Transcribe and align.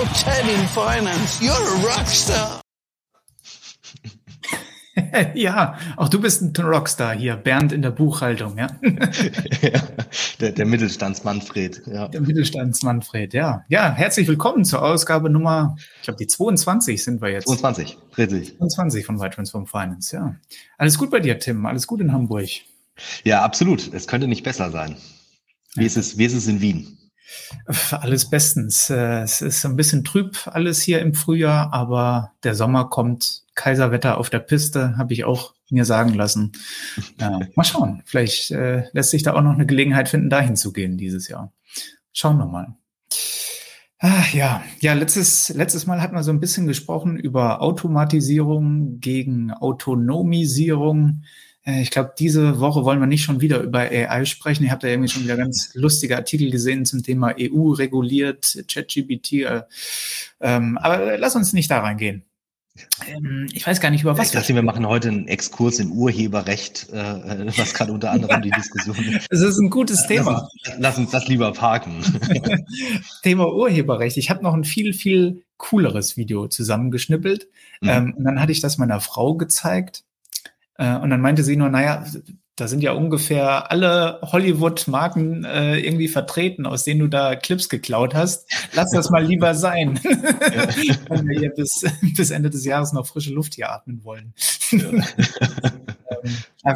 Oh, 0.00 0.06
Ted 0.14 0.44
in 0.46 0.64
Finance, 0.68 1.40
you're 1.40 1.50
a 1.50 1.82
Rockstar. 1.82 2.60
ja, 5.34 5.76
auch 5.96 6.08
du 6.08 6.20
bist 6.20 6.40
ein 6.40 6.52
Rockstar 6.64 7.16
hier, 7.16 7.34
Bernd 7.34 7.72
in 7.72 7.82
der 7.82 7.90
Buchhaltung, 7.90 8.56
ja. 8.56 8.68
ja 9.60 9.82
der, 10.40 10.52
der 10.52 10.66
Mittelstandsmanfred, 10.66 11.82
ja. 11.86 12.06
Der 12.06 12.20
Mittelstandsmanfred, 12.20 13.34
ja. 13.34 13.64
Ja, 13.68 13.92
herzlich 13.92 14.28
willkommen 14.28 14.64
zur 14.64 14.84
Ausgabe 14.84 15.30
Nummer, 15.30 15.74
ich 15.96 16.02
glaube, 16.04 16.18
die 16.18 16.28
22 16.28 17.02
sind 17.02 17.20
wir 17.20 17.30
jetzt. 17.30 17.48
22, 17.48 17.98
richtig. 18.16 18.56
22 18.56 19.04
von 19.04 19.18
White 19.18 19.34
Transform 19.34 19.66
Finance, 19.66 20.14
ja. 20.14 20.36
Alles 20.76 20.96
gut 20.96 21.10
bei 21.10 21.18
dir, 21.18 21.40
Tim? 21.40 21.66
Alles 21.66 21.88
gut 21.88 22.00
in 22.00 22.12
Hamburg? 22.12 22.48
Ja, 23.24 23.42
absolut. 23.42 23.92
Es 23.92 24.06
könnte 24.06 24.28
nicht 24.28 24.44
besser 24.44 24.70
sein. 24.70 24.96
Wie, 25.74 25.80
ja. 25.80 25.86
ist, 25.86 25.96
es, 25.96 26.18
wie 26.18 26.24
ist 26.24 26.34
es 26.34 26.46
in 26.46 26.60
Wien? 26.60 26.98
Alles 27.90 28.30
bestens. 28.30 28.90
Äh, 28.90 29.22
es 29.22 29.40
ist 29.40 29.64
ein 29.64 29.76
bisschen 29.76 30.04
trüb 30.04 30.46
alles 30.46 30.80
hier 30.80 31.00
im 31.00 31.14
Frühjahr, 31.14 31.72
aber 31.72 32.32
der 32.42 32.54
Sommer 32.54 32.88
kommt. 32.88 33.44
Kaiserwetter 33.54 34.18
auf 34.18 34.30
der 34.30 34.38
Piste, 34.38 34.96
habe 34.96 35.12
ich 35.12 35.24
auch 35.24 35.52
mir 35.68 35.84
sagen 35.84 36.14
lassen. 36.14 36.52
Ja, 37.20 37.40
mal 37.56 37.64
schauen. 37.64 38.02
Vielleicht 38.04 38.52
äh, 38.52 38.84
lässt 38.92 39.10
sich 39.10 39.24
da 39.24 39.34
auch 39.34 39.42
noch 39.42 39.54
eine 39.54 39.66
Gelegenheit 39.66 40.08
finden, 40.08 40.30
dahin 40.30 40.54
zu 40.54 40.72
gehen 40.72 40.96
dieses 40.96 41.26
Jahr. 41.26 41.52
Schauen 42.12 42.38
wir 42.38 42.46
mal. 42.46 42.76
Ah, 44.00 44.22
ja, 44.32 44.62
ja, 44.78 44.92
letztes, 44.92 45.48
letztes 45.48 45.86
Mal 45.86 46.00
hat 46.00 46.12
man 46.12 46.22
so 46.22 46.30
ein 46.30 46.38
bisschen 46.38 46.68
gesprochen 46.68 47.18
über 47.18 47.60
Automatisierung 47.60 49.00
gegen 49.00 49.50
Autonomisierung. 49.50 51.24
Äh, 51.64 51.82
ich 51.82 51.90
glaube, 51.90 52.12
diese 52.18 52.60
Woche 52.60 52.84
wollen 52.84 53.00
wir 53.00 53.06
nicht 53.06 53.24
schon 53.24 53.40
wieder 53.40 53.60
über 53.60 53.80
AI 53.80 54.24
sprechen. 54.24 54.64
Ihr 54.64 54.70
habt 54.70 54.84
da 54.84 54.88
irgendwie 54.88 55.08
schon 55.08 55.24
wieder 55.24 55.36
ganz 55.36 55.74
lustige 55.74 56.16
Artikel 56.16 56.50
gesehen 56.50 56.84
zum 56.84 57.02
Thema 57.02 57.34
EU 57.38 57.70
reguliert, 57.70 58.64
ChatGPT. 58.68 59.32
Äh, 59.32 59.62
ähm, 60.40 60.78
aber 60.78 61.18
lass 61.18 61.36
uns 61.36 61.52
nicht 61.52 61.70
da 61.70 61.80
reingehen. 61.80 62.24
Ähm, 63.06 63.48
ich 63.52 63.66
weiß 63.66 63.80
gar 63.80 63.90
nicht, 63.90 64.02
über 64.02 64.16
was. 64.16 64.28
Ich 64.28 64.32
dachte, 64.32 64.54
wir 64.54 64.62
machen 64.62 64.86
heute 64.86 65.08
einen 65.08 65.26
Exkurs 65.26 65.78
im 65.78 65.92
Urheberrecht, 65.92 66.88
äh, 66.90 67.58
was 67.58 67.74
gerade 67.74 67.92
unter 67.92 68.10
anderem 68.10 68.42
die 68.42 68.50
Diskussion 68.50 68.96
ist. 69.14 69.26
Es 69.30 69.40
ist 69.40 69.58
ein 69.58 69.70
gutes 69.70 70.06
Thema. 70.06 70.32
Lass 70.32 70.42
uns, 70.42 70.78
lass 70.78 70.98
uns 70.98 71.10
das 71.10 71.28
lieber 71.28 71.52
parken. 71.52 72.02
Thema 73.22 73.52
Urheberrecht. 73.52 74.16
Ich 74.16 74.30
habe 74.30 74.42
noch 74.42 74.54
ein 74.54 74.64
viel, 74.64 74.92
viel 74.92 75.42
cooleres 75.56 76.16
Video 76.16 76.48
zusammengeschnippelt. 76.48 77.48
Mhm. 77.80 77.88
Ähm, 77.88 78.14
und 78.16 78.24
dann 78.24 78.40
hatte 78.40 78.52
ich 78.52 78.60
das 78.60 78.78
meiner 78.78 79.00
Frau 79.00 79.34
gezeigt. 79.34 80.04
Äh, 80.78 80.96
und 80.96 81.10
dann 81.10 81.20
meinte 81.20 81.44
sie 81.44 81.56
nur, 81.56 81.68
naja, 81.68 82.04
da 82.56 82.66
sind 82.66 82.82
ja 82.82 82.92
ungefähr 82.92 83.70
alle 83.70 84.18
Hollywood-Marken 84.22 85.44
äh, 85.44 85.78
irgendwie 85.78 86.08
vertreten, 86.08 86.66
aus 86.66 86.82
denen 86.82 87.00
du 87.00 87.06
da 87.06 87.36
Clips 87.36 87.68
geklaut 87.68 88.14
hast. 88.14 88.50
Lass 88.72 88.90
das 88.90 89.10
mal 89.10 89.24
lieber 89.24 89.54
sein, 89.54 90.00
wenn 90.02 91.28
wir 91.28 91.38
hier 91.38 91.50
bis, 91.50 91.84
bis 92.16 92.30
Ende 92.30 92.50
des 92.50 92.64
Jahres 92.64 92.92
noch 92.92 93.06
frische 93.06 93.32
Luft 93.32 93.54
hier 93.54 93.70
atmen 93.70 94.02
wollen. 94.02 94.34
ähm, 94.72 95.02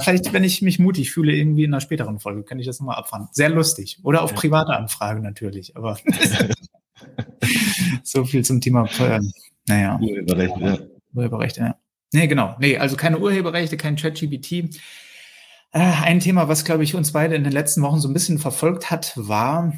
vielleicht, 0.01 0.33
wenn 0.33 0.45
ich 0.45 0.63
mich 0.63 0.79
mutig 0.79 1.11
fühle, 1.11 1.33
irgendwie 1.33 1.65
in 1.65 1.75
einer 1.75 1.81
späteren 1.81 2.21
Folge, 2.21 2.45
kann 2.45 2.61
ich 2.61 2.67
das 2.67 2.79
nochmal 2.79 2.99
abfahren. 2.99 3.29
Sehr 3.33 3.49
lustig. 3.49 3.99
Oder 4.05 4.23
auf 4.23 4.35
private 4.35 4.75
Anfrage 4.75 5.21
natürlich, 5.21 5.77
aber 5.77 5.99
so 8.05 8.25
viel 8.25 8.45
zum 8.45 8.61
Thema, 8.61 8.89
äh, 9.01 9.21
naja. 9.67 9.99
Urheberrecht, 10.01 10.57
ja. 10.59 10.79
Urheberrecht, 11.15 11.57
ja. 11.57 11.77
Nee, 12.13 12.27
genau. 12.27 12.57
Nee, 12.59 12.79
also 12.79 12.97
keine 12.97 13.19
Urheberrechte, 13.19 13.77
kein 13.77 13.97
ChatGPT. 13.97 14.77
Äh, 15.73 15.81
ein 15.81 16.21
Thema, 16.21 16.49
was, 16.49 16.65
glaube 16.65 16.85
ich, 16.85 16.95
uns 16.95 17.13
beide 17.13 17.35
in 17.35 17.45
den 17.45 17.53
letzten 17.53 17.83
Wochen 17.83 18.01
so 18.01 18.09
ein 18.09 18.13
bisschen 18.13 18.39
verfolgt 18.39 18.91
hat, 18.91 19.13
war, 19.17 19.73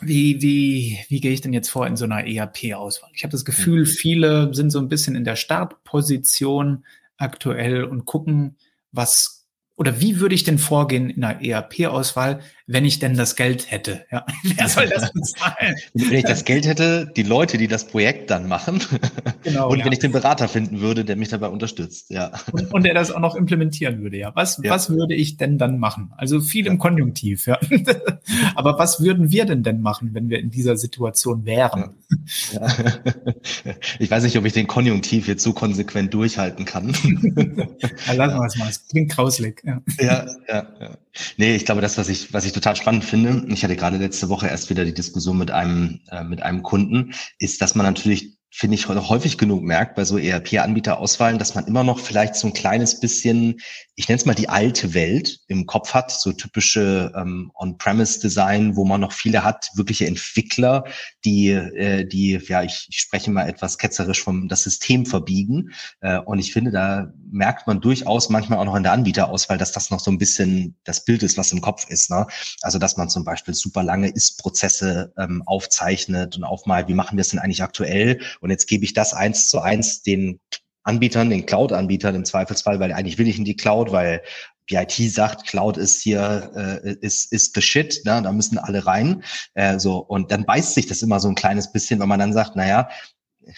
wie, 0.00 0.42
wie, 0.42 0.98
wie 1.08 1.20
gehe 1.20 1.32
ich 1.32 1.40
denn 1.40 1.52
jetzt 1.52 1.70
vor 1.70 1.86
in 1.86 1.96
so 1.96 2.04
einer 2.04 2.26
ERP-Auswahl? 2.26 3.10
Ich 3.14 3.24
habe 3.24 3.32
das 3.32 3.44
Gefühl, 3.44 3.80
mhm. 3.80 3.86
viele 3.86 4.54
sind 4.54 4.70
so 4.70 4.78
ein 4.78 4.88
bisschen 4.88 5.14
in 5.14 5.24
der 5.24 5.36
Startposition 5.36 6.84
aktuell 7.16 7.84
und 7.84 8.04
gucken, 8.04 8.56
was 8.90 9.46
oder 9.76 10.00
wie 10.00 10.20
würde 10.20 10.34
ich 10.34 10.44
denn 10.44 10.58
vorgehen 10.58 11.08
in 11.08 11.24
einer 11.24 11.42
ERP-Auswahl, 11.42 12.40
wenn 12.72 12.84
ich 12.84 12.98
denn 12.98 13.14
das 13.16 13.36
Geld 13.36 13.70
hätte? 13.70 14.06
Ja, 14.10 14.24
wer 14.42 14.68
soll 14.68 14.88
das 14.88 15.12
bezahlen? 15.14 15.76
wenn 15.94 16.12
ich 16.14 16.24
das 16.24 16.44
Geld 16.44 16.66
hätte, 16.66 17.12
die 17.16 17.22
Leute, 17.22 17.58
die 17.58 17.68
das 17.68 17.86
Projekt 17.86 18.30
dann 18.30 18.48
machen. 18.48 18.80
Genau, 19.44 19.70
und 19.70 19.80
ja. 19.80 19.84
wenn 19.84 19.92
ich 19.92 19.98
den 19.98 20.12
Berater 20.12 20.46
finden 20.46 20.80
würde, 20.80 21.04
der 21.04 21.16
mich 21.16 21.28
dabei 21.28 21.48
unterstützt, 21.48 22.10
ja. 22.10 22.30
Und, 22.52 22.72
und 22.72 22.84
der 22.84 22.94
das 22.94 23.10
auch 23.10 23.18
noch 23.18 23.34
implementieren 23.34 24.00
würde, 24.00 24.16
ja. 24.16 24.30
Was, 24.36 24.60
ja. 24.62 24.70
was 24.70 24.88
würde 24.88 25.14
ich 25.14 25.36
denn 25.36 25.58
dann 25.58 25.80
machen? 25.80 26.12
Also 26.16 26.40
viel 26.40 26.66
im 26.68 26.78
Konjunktiv, 26.78 27.48
ja. 27.48 27.58
Aber 28.54 28.78
was 28.78 29.00
würden 29.00 29.32
wir 29.32 29.44
denn 29.44 29.64
denn 29.64 29.80
machen, 29.80 30.10
wenn 30.14 30.30
wir 30.30 30.38
in 30.38 30.50
dieser 30.50 30.76
Situation 30.76 31.44
wären? 31.44 31.90
Ich 33.98 34.10
weiß 34.10 34.22
nicht, 34.22 34.38
ob 34.38 34.44
ich 34.44 34.52
den 34.52 34.68
Konjunktiv 34.68 35.26
jetzt 35.26 35.42
so 35.42 35.52
konsequent 35.52 36.14
durchhalten 36.14 36.64
kann. 36.64 36.94
ja, 38.06 38.12
lassen 38.12 38.38
wir 38.38 38.46
es 38.46 38.56
mal. 38.56 38.68
Es 38.68 38.86
klingt 38.86 39.10
grauslig. 39.10 39.60
Ja. 39.64 39.82
ja, 39.98 40.26
ja, 40.48 40.66
ja. 40.80 40.98
Nee, 41.36 41.56
ich 41.56 41.64
glaube, 41.64 41.80
das, 41.80 41.98
was 41.98 42.08
ich, 42.08 42.32
was 42.32 42.44
ich 42.44 42.52
total 42.52 42.76
spannend 42.76 43.04
finde, 43.04 43.44
ich 43.52 43.62
hatte 43.64 43.76
gerade 43.76 43.98
letzte 43.98 44.28
Woche 44.28 44.48
erst 44.48 44.70
wieder 44.70 44.84
die 44.84 44.94
Diskussion 44.94 45.38
mit 45.38 45.50
einem, 45.50 46.00
äh, 46.10 46.24
mit 46.24 46.42
einem 46.42 46.62
Kunden, 46.62 47.12
ist, 47.38 47.60
dass 47.60 47.74
man 47.74 47.86
natürlich 47.86 48.38
finde 48.54 48.74
ich, 48.74 48.86
häufig 48.86 49.38
genug 49.38 49.62
merkt 49.62 49.96
bei 49.96 50.04
so 50.04 50.18
ERP-Anbieterauswahlen, 50.18 51.38
dass 51.38 51.54
man 51.54 51.66
immer 51.66 51.84
noch 51.84 51.98
vielleicht 51.98 52.34
so 52.34 52.46
ein 52.46 52.52
kleines 52.52 53.00
bisschen, 53.00 53.58
ich 53.96 54.08
nenne 54.08 54.18
es 54.18 54.26
mal 54.26 54.34
die 54.34 54.50
alte 54.50 54.92
Welt 54.92 55.40
im 55.48 55.64
Kopf 55.64 55.94
hat, 55.94 56.10
so 56.10 56.32
typische 56.32 57.12
ähm, 57.16 57.50
On-Premise-Design, 57.54 58.76
wo 58.76 58.84
man 58.84 59.00
noch 59.00 59.12
viele 59.12 59.42
hat, 59.42 59.70
wirkliche 59.74 60.06
Entwickler, 60.06 60.84
die, 61.24 61.48
äh, 61.48 62.04
die, 62.04 62.38
ja, 62.46 62.62
ich, 62.62 62.86
ich 62.90 62.98
spreche 62.98 63.30
mal 63.30 63.48
etwas 63.48 63.78
ketzerisch 63.78 64.22
vom 64.22 64.48
das 64.48 64.64
System 64.64 65.06
verbiegen. 65.06 65.70
Äh, 66.02 66.18
und 66.18 66.38
ich 66.38 66.52
finde, 66.52 66.72
da 66.72 67.10
merkt 67.30 67.66
man 67.66 67.80
durchaus 67.80 68.28
manchmal 68.28 68.58
auch 68.58 68.66
noch 68.66 68.76
in 68.76 68.82
der 68.82 68.92
Anbieterauswahl, 68.92 69.56
dass 69.56 69.72
das 69.72 69.90
noch 69.90 70.00
so 70.00 70.10
ein 70.10 70.18
bisschen 70.18 70.76
das 70.84 71.06
Bild 71.06 71.22
ist, 71.22 71.38
was 71.38 71.52
im 71.52 71.62
Kopf 71.62 71.88
ist. 71.88 72.10
Ne? 72.10 72.26
Also, 72.60 72.78
dass 72.78 72.98
man 72.98 73.08
zum 73.08 73.24
Beispiel 73.24 73.54
super 73.54 73.82
lange 73.82 74.10
Ist-Prozesse 74.10 75.14
ähm, 75.16 75.42
aufzeichnet 75.46 76.36
und 76.36 76.44
aufmalt, 76.44 76.88
wie 76.88 76.94
machen 76.94 77.16
wir 77.16 77.22
es 77.22 77.30
denn 77.30 77.38
eigentlich 77.38 77.62
aktuell? 77.62 78.20
Und 78.42 78.50
jetzt 78.50 78.68
gebe 78.68 78.84
ich 78.84 78.92
das 78.92 79.14
eins 79.14 79.48
zu 79.48 79.60
eins 79.60 80.02
den 80.02 80.40
Anbietern, 80.82 81.30
den 81.30 81.46
Cloud-Anbietern 81.46 82.14
im 82.16 82.24
Zweifelsfall, 82.24 82.80
weil 82.80 82.92
eigentlich 82.92 83.18
will 83.18 83.28
ich 83.28 83.38
in 83.38 83.44
die 83.44 83.56
Cloud, 83.56 83.92
weil 83.92 84.22
die 84.68 84.74
IT 84.74 84.92
sagt, 85.12 85.46
Cloud 85.46 85.76
ist 85.76 86.02
hier, 86.02 86.80
äh, 86.84 86.96
ist, 87.00 87.32
ist 87.32 87.54
the 87.54 87.62
shit, 87.62 88.02
ne? 88.04 88.20
da 88.22 88.32
müssen 88.32 88.58
alle 88.58 88.84
rein. 88.84 89.22
Äh, 89.54 89.78
so, 89.78 89.98
und 89.98 90.32
dann 90.32 90.44
beißt 90.44 90.74
sich 90.74 90.86
das 90.86 91.02
immer 91.02 91.20
so 91.20 91.28
ein 91.28 91.34
kleines 91.34 91.72
bisschen, 91.72 92.00
wenn 92.00 92.08
man 92.08 92.20
dann 92.20 92.32
sagt, 92.32 92.56
naja, 92.56 92.88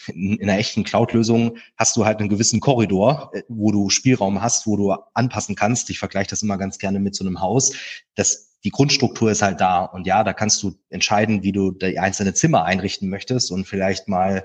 in, 0.08 0.36
in 0.38 0.48
einer 0.48 0.58
echten 0.58 0.84
Cloud-Lösung 0.84 1.58
hast 1.76 1.96
du 1.96 2.04
halt 2.04 2.20
einen 2.20 2.28
gewissen 2.28 2.60
Korridor, 2.60 3.30
äh, 3.32 3.42
wo 3.48 3.72
du 3.72 3.90
Spielraum 3.90 4.42
hast, 4.42 4.66
wo 4.66 4.76
du 4.76 4.94
anpassen 5.14 5.56
kannst. 5.56 5.90
Ich 5.90 5.98
vergleiche 5.98 6.30
das 6.30 6.42
immer 6.42 6.58
ganz 6.58 6.78
gerne 6.78 7.00
mit 7.00 7.14
so 7.14 7.24
einem 7.24 7.40
Haus. 7.40 7.72
Das 8.14 8.50
die 8.64 8.70
Grundstruktur 8.70 9.30
ist 9.30 9.42
halt 9.42 9.60
da. 9.60 9.84
Und 9.84 10.06
ja, 10.06 10.24
da 10.24 10.32
kannst 10.32 10.62
du 10.62 10.74
entscheiden, 10.88 11.42
wie 11.42 11.52
du 11.52 11.70
die 11.70 11.98
einzelne 11.98 12.32
Zimmer 12.32 12.64
einrichten 12.64 13.10
möchtest 13.10 13.52
und 13.52 13.66
vielleicht 13.66 14.08
mal 14.08 14.42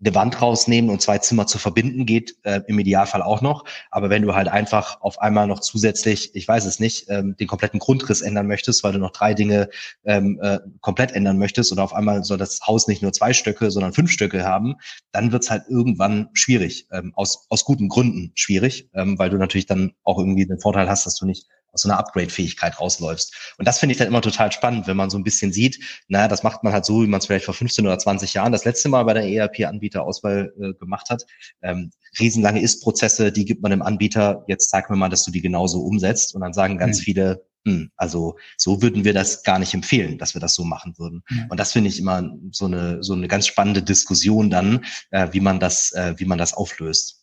eine 0.00 0.14
Wand 0.14 0.40
rausnehmen 0.40 0.90
und 0.90 1.02
zwei 1.02 1.18
Zimmer 1.18 1.46
zu 1.46 1.58
verbinden 1.58 2.06
geht 2.06 2.36
äh, 2.44 2.60
im 2.66 2.78
Idealfall 2.78 3.22
auch 3.22 3.40
noch. 3.40 3.64
Aber 3.90 4.10
wenn 4.10 4.22
du 4.22 4.34
halt 4.34 4.48
einfach 4.48 5.00
auf 5.00 5.20
einmal 5.20 5.46
noch 5.46 5.60
zusätzlich, 5.60 6.34
ich 6.34 6.46
weiß 6.46 6.66
es 6.66 6.78
nicht, 6.78 7.06
ähm, 7.08 7.36
den 7.36 7.48
kompletten 7.48 7.80
Grundriss 7.80 8.20
ändern 8.20 8.46
möchtest, 8.46 8.84
weil 8.84 8.92
du 8.92 8.98
noch 8.98 9.10
drei 9.10 9.34
Dinge 9.34 9.68
ähm, 10.04 10.38
äh, 10.40 10.60
komplett 10.80 11.12
ändern 11.12 11.38
möchtest 11.38 11.72
oder 11.72 11.82
auf 11.82 11.94
einmal 11.94 12.22
soll 12.24 12.38
das 12.38 12.60
Haus 12.66 12.86
nicht 12.86 13.02
nur 13.02 13.12
zwei 13.12 13.32
Stöcke, 13.32 13.70
sondern 13.70 13.92
fünf 13.92 14.10
Stöcke 14.10 14.44
haben, 14.44 14.76
dann 15.12 15.32
wird's 15.32 15.50
halt 15.50 15.64
irgendwann 15.68 16.28
schwierig, 16.32 16.86
ähm, 16.92 17.12
aus, 17.16 17.46
aus 17.48 17.64
guten 17.64 17.88
Gründen 17.88 18.32
schwierig, 18.34 18.88
ähm, 18.94 19.18
weil 19.18 19.30
du 19.30 19.36
natürlich 19.36 19.66
dann 19.66 19.94
auch 20.04 20.18
irgendwie 20.18 20.46
den 20.46 20.60
Vorteil 20.60 20.88
hast, 20.88 21.06
dass 21.06 21.16
du 21.16 21.26
nicht 21.26 21.46
aus 21.72 21.82
so 21.82 21.88
einer 21.88 21.98
Upgrade-Fähigkeit 21.98 22.80
rausläufst. 22.80 23.54
Und 23.58 23.68
das 23.68 23.78
finde 23.78 23.92
ich 23.92 23.98
dann 23.98 24.08
immer 24.08 24.22
total 24.22 24.52
spannend, 24.52 24.86
wenn 24.86 24.96
man 24.96 25.10
so 25.10 25.18
ein 25.18 25.24
bisschen 25.24 25.52
sieht, 25.52 25.78
naja, 26.08 26.28
das 26.28 26.42
macht 26.42 26.64
man 26.64 26.72
halt 26.72 26.84
so, 26.84 27.02
wie 27.02 27.06
man 27.06 27.18
es 27.18 27.26
vielleicht 27.26 27.44
vor 27.44 27.54
15 27.54 27.86
oder 27.86 27.98
20 27.98 28.34
Jahren 28.34 28.52
das 28.52 28.64
letzte 28.64 28.88
Mal 28.88 29.04
bei 29.04 29.14
der 29.14 29.28
ERP-Anbieterauswahl 29.28 30.52
äh, 30.60 30.74
gemacht 30.74 31.10
hat. 31.10 31.24
Ähm, 31.62 31.90
riesenlange 32.18 32.60
Ist-Prozesse, 32.60 33.32
die 33.32 33.44
gibt 33.44 33.62
man 33.62 33.70
dem 33.70 33.82
Anbieter, 33.82 34.44
jetzt 34.48 34.70
zeig 34.70 34.90
mir 34.90 34.96
mal, 34.96 35.08
dass 35.08 35.24
du 35.24 35.30
die 35.30 35.42
genauso 35.42 35.80
umsetzt. 35.80 36.34
Und 36.34 36.40
dann 36.40 36.52
sagen 36.52 36.78
ganz 36.78 37.00
mhm. 37.00 37.02
viele, 37.02 37.44
hm, 37.66 37.90
also 37.96 38.36
so 38.56 38.82
würden 38.82 39.04
wir 39.04 39.12
das 39.12 39.42
gar 39.42 39.58
nicht 39.58 39.74
empfehlen, 39.74 40.18
dass 40.18 40.34
wir 40.34 40.40
das 40.40 40.54
so 40.54 40.64
machen 40.64 40.94
würden. 40.98 41.22
Mhm. 41.28 41.46
Und 41.50 41.60
das 41.60 41.72
finde 41.72 41.90
ich 41.90 41.98
immer 41.98 42.30
so 42.50 42.66
eine, 42.66 43.02
so 43.02 43.12
eine 43.12 43.28
ganz 43.28 43.46
spannende 43.46 43.82
Diskussion 43.82 44.50
dann, 44.50 44.84
äh, 45.10 45.28
wie 45.32 45.40
man 45.40 45.60
das, 45.60 45.92
äh, 45.92 46.14
wie 46.16 46.24
man 46.24 46.38
das 46.38 46.54
auflöst. 46.54 47.17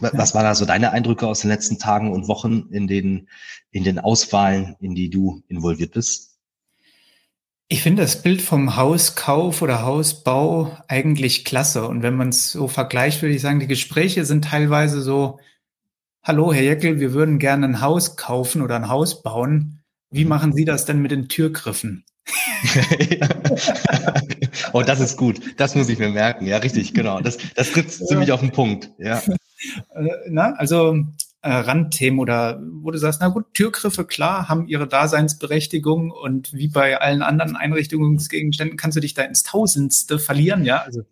Was 0.00 0.34
waren 0.34 0.46
also 0.46 0.64
deine 0.64 0.92
Eindrücke 0.92 1.26
aus 1.26 1.40
den 1.40 1.50
letzten 1.50 1.78
Tagen 1.78 2.12
und 2.12 2.28
Wochen 2.28 2.68
in 2.70 2.86
den, 2.86 3.28
in 3.70 3.84
den 3.84 3.98
Auswahlen, 3.98 4.76
in 4.80 4.94
die 4.94 5.10
du 5.10 5.42
involviert 5.48 5.92
bist? 5.92 6.38
Ich 7.68 7.82
finde 7.82 8.02
das 8.02 8.22
Bild 8.22 8.42
vom 8.42 8.76
Hauskauf 8.76 9.62
oder 9.62 9.82
Hausbau 9.82 10.76
eigentlich 10.86 11.44
klasse. 11.44 11.88
Und 11.88 12.02
wenn 12.02 12.14
man 12.14 12.28
es 12.28 12.52
so 12.52 12.68
vergleicht, 12.68 13.22
würde 13.22 13.34
ich 13.34 13.40
sagen, 13.40 13.60
die 13.60 13.66
Gespräche 13.66 14.24
sind 14.24 14.44
teilweise 14.44 15.00
so, 15.00 15.40
hallo, 16.22 16.52
Herr 16.52 16.62
Jeckel, 16.62 17.00
wir 17.00 17.14
würden 17.14 17.38
gerne 17.38 17.66
ein 17.66 17.80
Haus 17.80 18.16
kaufen 18.16 18.62
oder 18.62 18.76
ein 18.76 18.88
Haus 18.88 19.22
bauen. 19.22 19.80
Wie 20.10 20.24
mhm. 20.24 20.28
machen 20.28 20.52
Sie 20.52 20.64
das 20.64 20.84
denn 20.84 21.00
mit 21.00 21.10
den 21.10 21.28
Türgriffen? 21.28 22.04
oh, 24.72 24.82
das 24.82 25.00
ist 25.00 25.16
gut. 25.16 25.40
Das 25.58 25.74
muss 25.74 25.88
ich 25.88 25.98
mir 25.98 26.10
merken. 26.10 26.46
Ja, 26.46 26.58
richtig, 26.58 26.94
genau. 26.94 27.20
Das, 27.20 27.38
das 27.54 27.72
trifft 27.72 27.92
ziemlich 27.92 28.32
auf 28.32 28.40
den 28.40 28.52
Punkt. 28.52 28.90
Ja. 28.98 29.22
Äh, 29.94 30.08
na, 30.28 30.54
also 30.54 31.04
äh, 31.44 31.52
Randthemen 31.52 32.20
oder 32.20 32.58
wo 32.80 32.90
du 32.90 32.98
sagst, 32.98 33.20
na 33.20 33.28
gut, 33.28 33.52
Türgriffe, 33.52 34.06
klar, 34.06 34.48
haben 34.48 34.66
ihre 34.66 34.88
Daseinsberechtigung 34.88 36.10
und 36.10 36.54
wie 36.54 36.68
bei 36.68 36.98
allen 36.98 37.20
anderen 37.20 37.54
Einrichtungsgegenständen 37.54 38.78
kannst 38.78 38.96
du 38.96 39.00
dich 39.02 39.12
da 39.12 39.24
ins 39.24 39.42
Tausendste 39.42 40.18
verlieren, 40.18 40.64
ja. 40.64 40.78
Also 40.78 41.02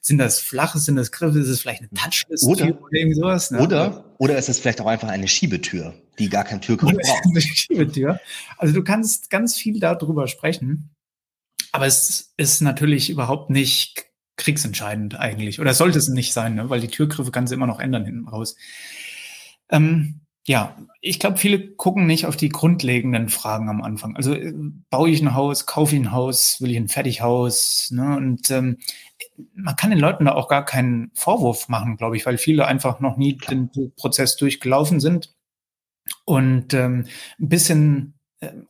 sind 0.00 0.16
das 0.16 0.38
flache, 0.38 0.78
sind 0.78 0.96
das 0.96 1.12
Griffe, 1.12 1.40
ist 1.40 1.48
es 1.48 1.60
vielleicht 1.60 1.82
eine 1.82 1.90
Touchless 1.90 2.42
oder, 2.44 2.68
oder 2.68 2.92
irgendwie 2.92 3.20
sowas? 3.20 3.50
Ne? 3.50 3.60
Oder, 3.60 4.04
oder 4.16 4.38
ist 4.38 4.48
es 4.48 4.60
vielleicht 4.60 4.80
auch 4.80 4.86
einfach 4.86 5.08
eine 5.08 5.28
Schiebetür, 5.28 5.92
die 6.18 6.30
gar 6.30 6.44
kein 6.44 6.62
Türgriff 6.62 6.96
braucht. 6.96 7.26
Eine 7.30 7.42
Schiebetür. 7.42 8.18
Also 8.56 8.72
du 8.72 8.82
kannst 8.82 9.28
ganz 9.28 9.56
viel 9.56 9.78
darüber 9.78 10.26
sprechen, 10.26 10.94
aber 11.70 11.86
es 11.86 12.32
ist 12.38 12.62
natürlich 12.62 13.10
überhaupt 13.10 13.50
nicht 13.50 14.06
kriegsentscheidend 14.42 15.18
eigentlich. 15.18 15.60
Oder 15.60 15.72
sollte 15.72 15.98
es 15.98 16.08
nicht 16.08 16.32
sein, 16.32 16.56
ne? 16.56 16.68
weil 16.68 16.80
die 16.80 16.88
Türgriffe 16.88 17.30
kannst 17.30 17.52
du 17.52 17.54
immer 17.54 17.66
noch 17.66 17.80
ändern 17.80 18.04
hinten 18.04 18.28
raus. 18.28 18.56
Ähm, 19.70 20.20
ja, 20.44 20.76
ich 21.00 21.20
glaube, 21.20 21.36
viele 21.36 21.68
gucken 21.74 22.06
nicht 22.06 22.26
auf 22.26 22.36
die 22.36 22.48
grundlegenden 22.48 23.28
Fragen 23.28 23.68
am 23.68 23.80
Anfang. 23.80 24.16
Also 24.16 24.34
äh, 24.34 24.52
baue 24.90 25.08
ich 25.08 25.22
ein 25.22 25.34
Haus, 25.34 25.66
kaufe 25.66 25.94
ich 25.94 26.00
ein 26.00 26.10
Haus, 26.10 26.60
will 26.60 26.72
ich 26.72 26.76
ein 26.76 26.88
Fertighaus? 26.88 27.90
Ne? 27.92 28.16
Und 28.16 28.50
ähm, 28.50 28.78
man 29.54 29.76
kann 29.76 29.90
den 29.90 30.00
Leuten 30.00 30.24
da 30.24 30.32
auch 30.32 30.48
gar 30.48 30.64
keinen 30.64 31.12
Vorwurf 31.14 31.68
machen, 31.68 31.96
glaube 31.96 32.16
ich, 32.16 32.26
weil 32.26 32.38
viele 32.38 32.66
einfach 32.66 32.98
noch 32.98 33.16
nie 33.16 33.36
den 33.36 33.70
Prozess 33.96 34.36
durchgelaufen 34.36 34.98
sind 34.98 35.32
und 36.24 36.74
ähm, 36.74 37.06
ein 37.40 37.48
bisschen 37.48 38.14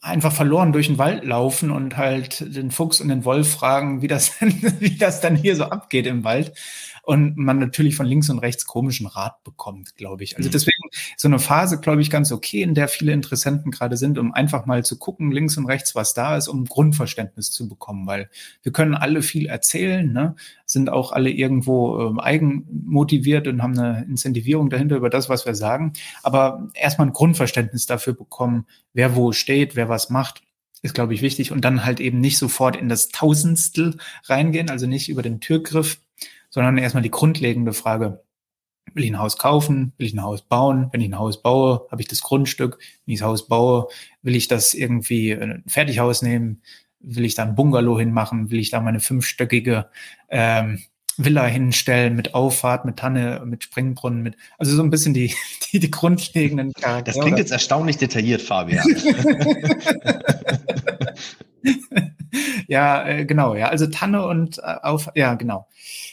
einfach 0.00 0.32
verloren 0.32 0.72
durch 0.72 0.88
den 0.88 0.98
Wald 0.98 1.24
laufen 1.24 1.70
und 1.70 1.96
halt 1.96 2.54
den 2.54 2.70
Fuchs 2.70 3.00
und 3.00 3.08
den 3.08 3.24
Wolf 3.24 3.50
fragen, 3.50 4.02
wie 4.02 4.08
das, 4.08 4.32
wie 4.40 4.96
das 4.96 5.20
dann 5.20 5.36
hier 5.36 5.56
so 5.56 5.64
abgeht 5.64 6.06
im 6.06 6.24
Wald 6.24 6.52
und 7.02 7.36
man 7.36 7.58
natürlich 7.58 7.96
von 7.96 8.06
links 8.06 8.30
und 8.30 8.38
rechts 8.38 8.66
komischen 8.66 9.06
Rat 9.06 9.42
bekommt, 9.44 9.96
glaube 9.96 10.24
ich. 10.24 10.36
Also 10.36 10.48
mhm. 10.48 10.52
deswegen 10.52 10.81
so 11.16 11.28
eine 11.28 11.38
Phase, 11.38 11.80
glaube 11.80 12.02
ich, 12.02 12.10
ganz 12.10 12.32
okay, 12.32 12.62
in 12.62 12.74
der 12.74 12.88
viele 12.88 13.12
Interessenten 13.12 13.70
gerade 13.70 13.96
sind, 13.96 14.18
um 14.18 14.32
einfach 14.32 14.66
mal 14.66 14.84
zu 14.84 14.98
gucken, 14.98 15.30
links 15.32 15.56
und 15.56 15.66
rechts, 15.66 15.94
was 15.94 16.14
da 16.14 16.36
ist, 16.36 16.48
um 16.48 16.64
Grundverständnis 16.64 17.50
zu 17.50 17.68
bekommen, 17.68 18.06
weil 18.06 18.28
wir 18.62 18.72
können 18.72 18.94
alle 18.94 19.22
viel 19.22 19.46
erzählen, 19.46 20.12
ne? 20.12 20.34
sind 20.66 20.90
auch 20.90 21.12
alle 21.12 21.30
irgendwo 21.30 22.00
ähm, 22.00 22.20
eigenmotiviert 22.20 23.46
und 23.46 23.62
haben 23.62 23.78
eine 23.78 24.04
Incentivierung 24.04 24.70
dahinter 24.70 24.96
über 24.96 25.10
das, 25.10 25.28
was 25.28 25.44
wir 25.44 25.54
sagen. 25.54 25.92
Aber 26.22 26.68
erstmal 26.74 27.08
ein 27.08 27.12
Grundverständnis 27.12 27.86
dafür 27.86 28.14
bekommen, 28.14 28.66
wer 28.94 29.16
wo 29.16 29.32
steht, 29.32 29.76
wer 29.76 29.88
was 29.88 30.10
macht 30.10 30.42
ist, 30.84 30.94
glaube 30.94 31.14
ich, 31.14 31.22
wichtig. 31.22 31.52
Und 31.52 31.64
dann 31.64 31.84
halt 31.84 32.00
eben 32.00 32.18
nicht 32.18 32.38
sofort 32.38 32.74
in 32.74 32.88
das 32.88 33.06
Tausendstel 33.08 33.98
reingehen, 34.24 34.68
also 34.68 34.88
nicht 34.88 35.08
über 35.08 35.22
den 35.22 35.38
Türgriff 35.38 35.98
sondern 36.52 36.76
erstmal 36.78 37.02
die 37.02 37.10
grundlegende 37.10 37.72
Frage, 37.72 38.22
will 38.94 39.04
ich 39.04 39.10
ein 39.10 39.18
Haus 39.18 39.38
kaufen, 39.38 39.92
will 39.96 40.06
ich 40.06 40.14
ein 40.14 40.22
Haus 40.22 40.42
bauen? 40.42 40.88
Wenn 40.92 41.00
ich 41.00 41.08
ein 41.08 41.18
Haus 41.18 41.42
baue, 41.42 41.86
habe 41.90 42.02
ich 42.02 42.08
das 42.08 42.22
Grundstück. 42.22 42.78
Wenn 43.06 43.14
ich 43.14 43.20
das 43.20 43.28
Haus 43.28 43.48
baue, 43.48 43.88
will 44.22 44.36
ich 44.36 44.48
das 44.48 44.74
irgendwie 44.74 45.30
äh, 45.30 45.42
ein 45.42 45.64
Fertighaus 45.66 46.22
nehmen? 46.22 46.62
Will 47.00 47.24
ich 47.24 47.34
da 47.34 47.42
ein 47.42 47.54
Bungalow 47.54 47.98
hinmachen? 47.98 48.50
Will 48.50 48.60
ich 48.60 48.70
da 48.70 48.80
meine 48.80 49.00
fünfstöckige 49.00 49.86
ähm, 50.28 50.82
Villa 51.16 51.44
hinstellen 51.46 52.16
mit 52.16 52.34
Auffahrt, 52.34 52.84
mit 52.84 52.98
Tanne, 52.98 53.42
mit 53.44 53.64
Springbrunnen, 53.64 54.22
mit 54.22 54.36
also 54.58 54.74
so 54.74 54.82
ein 54.82 54.90
bisschen 54.90 55.14
die 55.14 55.34
die, 55.72 55.78
die 55.78 55.90
grundlegenden 55.90 56.72
Charaktere. 56.72 57.16
Das 57.16 57.22
klingt 57.22 57.38
jetzt 57.38 57.52
erstaunlich 57.52 57.98
detailliert, 57.98 58.42
Fabian. 58.42 58.84
ja, 62.68 63.06
äh, 63.06 63.24
genau, 63.26 63.54
ja, 63.54 63.68
also 63.68 63.86
Tanne 63.86 64.26
und 64.26 64.58
äh, 64.58 64.76
auf, 64.82 65.10
ja, 65.14 65.34
genau. 65.34 65.68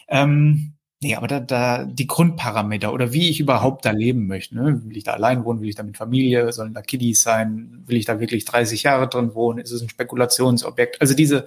Ähm, 0.08 0.74
nee, 1.02 1.16
aber 1.16 1.28
da, 1.28 1.40
da 1.40 1.86
die 1.86 2.08
Grundparameter 2.08 2.94
oder 2.94 3.14
wie 3.14 3.30
ich 3.30 3.40
überhaupt 3.40 3.86
da 3.86 3.92
leben 3.92 4.28
möchte. 4.28 4.56
Ne? 4.56 4.82
Will 4.86 4.98
ich 4.98 5.04
da 5.04 5.14
allein 5.14 5.46
wohnen? 5.46 5.62
Will 5.62 5.70
ich 5.70 5.76
da 5.76 5.84
mit 5.84 5.98
Familie? 5.98 6.52
Sollen 6.52 6.74
da 6.74 6.82
Kiddies 6.82 7.22
sein? 7.22 7.84
Will 7.86 7.98
ich 7.98 8.06
da 8.06 8.20
wirklich 8.20 8.46
30 8.46 8.84
Jahre 8.84 9.08
drin 9.08 9.36
wohnen? 9.36 9.60
Ist 9.60 9.72
es 9.72 9.82
ein 9.82 9.90
Spekulationsobjekt? 9.90 11.02
Also 11.02 11.14
diese, 11.14 11.46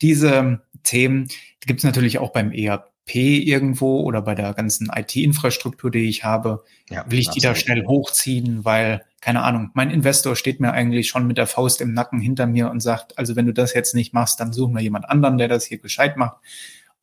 diese 0.00 0.60
Themen 0.82 1.28
die 1.64 1.66
gibt 1.66 1.80
es 1.80 1.84
natürlich 1.84 2.18
auch 2.18 2.30
beim 2.30 2.52
ERP 2.52 3.14
irgendwo 3.14 4.00
oder 4.00 4.20
bei 4.20 4.34
der 4.34 4.52
ganzen 4.52 4.90
IT-Infrastruktur, 4.94 5.90
die 5.90 6.08
ich 6.08 6.24
habe. 6.24 6.62
Ja, 6.90 7.04
will 7.10 7.18
ich 7.18 7.28
absolut. 7.28 7.36
die 7.36 7.46
da 7.46 7.54
schnell 7.54 7.86
hochziehen, 7.86 8.64
weil 8.64 9.02
keine 9.24 9.42
Ahnung, 9.42 9.70
mein 9.72 9.88
Investor 9.88 10.36
steht 10.36 10.60
mir 10.60 10.72
eigentlich 10.72 11.08
schon 11.08 11.26
mit 11.26 11.38
der 11.38 11.46
Faust 11.46 11.80
im 11.80 11.94
Nacken 11.94 12.20
hinter 12.20 12.46
mir 12.46 12.70
und 12.70 12.80
sagt, 12.80 13.16
also 13.16 13.36
wenn 13.36 13.46
du 13.46 13.54
das 13.54 13.72
jetzt 13.72 13.94
nicht 13.94 14.12
machst, 14.12 14.38
dann 14.38 14.52
suchen 14.52 14.74
wir 14.74 14.82
jemand 14.82 15.08
anderen, 15.08 15.38
der 15.38 15.48
das 15.48 15.64
hier 15.64 15.78
gescheit 15.78 16.18
macht. 16.18 16.36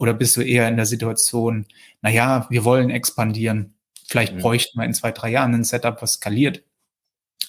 Oder 0.02 0.16
bist 0.16 0.36
du 0.36 0.42
eher 0.42 0.68
in 0.68 0.78
der 0.78 0.88
Situation, 0.88 1.68
na 2.02 2.10
ja, 2.10 2.48
wir 2.50 2.66
wollen 2.66 2.90
expandieren. 2.90 3.76
Vielleicht 4.08 4.34
mhm. 4.34 4.40
bräuchten 4.40 4.80
wir 4.80 4.86
in 4.86 4.96
zwei, 4.96 5.12
drei 5.12 5.30
Jahren 5.30 5.54
ein 5.54 5.64
Setup, 5.64 6.02
was 6.02 6.14
skaliert. 6.14 6.64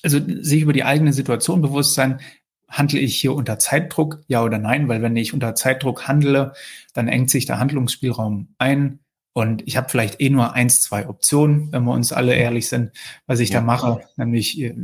Also 0.03 0.21
sich 0.21 0.61
über 0.61 0.75
die 0.75 0.85
eigene 0.85 1.15
Situation 1.15 1.63
bewusst 1.63 1.95
sein, 1.95 2.21
handle 2.69 3.01
ich 3.01 3.17
hier 3.17 3.33
unter 3.33 3.59
Zeitdruck, 3.59 4.23
ja 4.27 4.45
oder 4.45 4.59
nein? 4.59 4.87
Weil 4.87 5.01
wenn 5.01 5.17
ich 5.17 5.33
unter 5.33 5.55
Zeitdruck 5.55 6.07
handle, 6.09 6.53
dann 6.93 7.09
engt 7.09 7.31
sich 7.31 7.47
der 7.47 7.59
Handlungsspielraum 7.59 8.55
ein. 8.59 8.99
Und 9.33 9.67
ich 9.67 9.79
habe 9.79 9.89
vielleicht 9.89 10.21
eh 10.21 10.29
nur 10.29 10.53
eins, 10.53 10.83
zwei 10.83 11.09
Optionen, 11.09 11.73
wenn 11.73 11.85
wir 11.85 11.95
uns 11.95 12.13
alle 12.13 12.35
ehrlich 12.35 12.69
sind, 12.69 12.91
was 13.27 13.41
ich 13.41 13.49
ja. 13.49 13.61
da 13.61 13.65
mache, 13.65 14.03
nämlich 14.19 14.61
äh, 14.61 14.75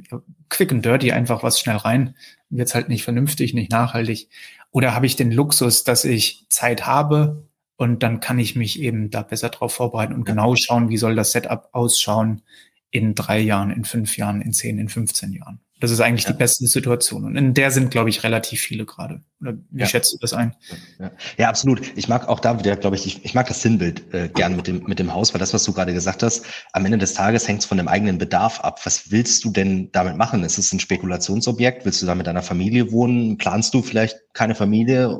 quick 0.48 0.72
and 0.72 0.82
dirty, 0.86 1.12
einfach 1.12 1.42
was 1.42 1.60
schnell 1.60 1.76
rein. 1.76 2.14
Wird's 2.48 2.74
halt 2.74 2.88
nicht 2.88 3.04
vernünftig, 3.04 3.52
nicht 3.52 3.70
nachhaltig. 3.70 4.30
Oder 4.70 4.94
habe 4.94 5.04
ich 5.04 5.16
den 5.16 5.32
Luxus, 5.32 5.84
dass 5.84 6.06
ich 6.06 6.46
Zeit 6.48 6.86
habe, 6.86 7.47
und 7.78 8.02
dann 8.02 8.18
kann 8.18 8.40
ich 8.40 8.56
mich 8.56 8.80
eben 8.80 9.08
da 9.08 9.22
besser 9.22 9.50
drauf 9.50 9.72
vorbereiten 9.72 10.12
und 10.12 10.24
genau 10.24 10.56
schauen, 10.56 10.88
wie 10.88 10.98
soll 10.98 11.14
das 11.14 11.30
Setup 11.30 11.68
ausschauen 11.70 12.42
in 12.90 13.14
drei 13.14 13.38
Jahren, 13.38 13.70
in 13.70 13.84
fünf 13.84 14.16
Jahren, 14.16 14.42
in 14.42 14.52
zehn, 14.52 14.78
in 14.78 14.88
15 14.88 15.32
Jahren. 15.32 15.60
Das 15.78 15.92
ist 15.92 16.00
eigentlich 16.00 16.24
ja. 16.24 16.32
die 16.32 16.38
beste 16.38 16.66
Situation. 16.66 17.24
Und 17.24 17.36
in 17.36 17.54
der 17.54 17.70
sind, 17.70 17.92
glaube 17.92 18.10
ich, 18.10 18.24
relativ 18.24 18.60
viele 18.60 18.84
gerade. 18.84 19.22
Oder 19.40 19.54
wie 19.70 19.80
ja. 19.80 19.86
schätzt 19.86 20.12
du 20.12 20.18
das 20.20 20.32
ein? 20.32 20.56
Ja. 20.98 21.12
ja, 21.36 21.48
absolut. 21.48 21.80
Ich 21.96 22.08
mag 22.08 22.28
auch 22.28 22.40
da 22.40 22.58
wieder, 22.58 22.74
glaube 22.76 22.96
ich, 22.96 23.06
ich, 23.06 23.24
ich 23.24 23.34
mag 23.34 23.46
das 23.46 23.62
Sinnbild 23.62 24.12
äh, 24.12 24.28
gern 24.28 24.56
mit 24.56 24.66
dem, 24.66 24.82
mit 24.84 24.98
dem 24.98 25.14
Haus, 25.14 25.32
weil 25.32 25.38
das, 25.38 25.54
was 25.54 25.62
du 25.62 25.72
gerade 25.72 25.92
gesagt 25.94 26.24
hast, 26.24 26.44
am 26.72 26.84
Ende 26.84 26.98
des 26.98 27.14
Tages 27.14 27.46
hängt 27.46 27.60
es 27.60 27.66
von 27.66 27.78
dem 27.78 27.86
eigenen 27.86 28.18
Bedarf 28.18 28.60
ab. 28.60 28.80
Was 28.84 29.12
willst 29.12 29.44
du 29.44 29.50
denn 29.50 29.92
damit 29.92 30.16
machen? 30.16 30.42
Ist 30.42 30.58
es 30.58 30.72
ein 30.72 30.80
Spekulationsobjekt? 30.80 31.84
Willst 31.84 32.02
du 32.02 32.06
da 32.06 32.16
mit 32.16 32.26
deiner 32.26 32.42
Familie 32.42 32.90
wohnen? 32.90 33.38
Planst 33.38 33.74
du 33.74 33.82
vielleicht 33.82 34.16
keine 34.32 34.56
Familie? 34.56 35.16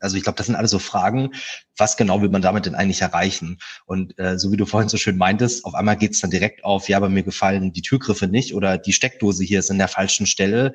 Also 0.00 0.16
ich 0.16 0.22
glaube, 0.22 0.36
das 0.36 0.46
sind 0.46 0.56
alles 0.56 0.70
so 0.70 0.78
Fragen. 0.78 1.30
Was 1.76 1.98
genau 1.98 2.22
will 2.22 2.30
man 2.30 2.42
damit 2.42 2.64
denn 2.64 2.74
eigentlich 2.74 3.02
erreichen? 3.02 3.58
Und 3.84 4.18
äh, 4.18 4.38
so 4.38 4.52
wie 4.52 4.56
du 4.56 4.64
vorhin 4.64 4.88
so 4.88 4.96
schön 4.96 5.18
meintest, 5.18 5.66
auf 5.66 5.74
einmal 5.74 5.96
geht 5.96 6.12
es 6.12 6.20
dann 6.20 6.30
direkt 6.30 6.64
auf, 6.64 6.88
ja, 6.88 6.96
aber 6.96 7.10
mir 7.10 7.22
gefallen 7.22 7.72
die 7.72 7.82
Türgriffe 7.82 8.26
nicht 8.26 8.54
oder 8.54 8.78
die 8.78 8.94
Steckdose 8.94 9.44
hier 9.44 9.58
ist 9.58 9.70
in 9.70 9.78
der 9.78 9.88
falschen 9.88 10.26
Stelle, 10.26 10.74